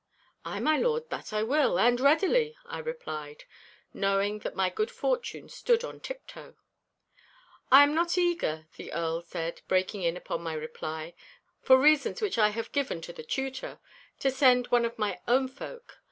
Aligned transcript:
'Ay, 0.43 0.59
my 0.59 0.77
lords, 0.77 1.05
that 1.09 1.31
will 1.47 1.77
I, 1.77 1.87
and 1.87 1.99
readily!' 1.99 2.57
I 2.65 2.79
replied, 2.79 3.43
knowing 3.93 4.39
that 4.39 4.55
my 4.55 4.71
good 4.71 4.89
fortune 4.89 5.47
stood 5.47 5.83
on 5.83 5.99
tiptoe. 5.99 6.55
'I 7.71 7.83
am 7.83 7.93
not 7.93 8.17
eager,' 8.17 8.65
the 8.77 8.91
Earl 8.93 9.21
said, 9.21 9.61
breaking 9.67 10.01
in 10.01 10.17
upon 10.17 10.41
my 10.41 10.53
reply, 10.55 11.13
'for 11.61 11.77
reasons 11.77 12.19
which 12.19 12.39
I 12.39 12.49
have 12.49 12.71
given 12.71 12.99
to 13.01 13.13
the 13.13 13.21
Tutor, 13.21 13.77
to 14.21 14.31
send 14.31 14.65
one 14.71 14.85
of 14.85 14.97
my 14.97 15.21
own 15.27 15.47
folk. 15.47 15.99